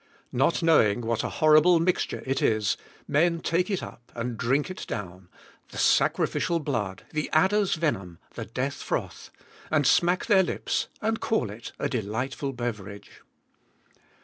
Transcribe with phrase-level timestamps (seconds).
[0.31, 2.75] Not knowing what a horrible mixture it is,
[3.07, 5.29] men take it up and drink it down
[5.69, 9.29] the sacrificial blood, the adder's venom, the death froth
[9.69, 13.21] and smack their lips and call it a delightful beverage.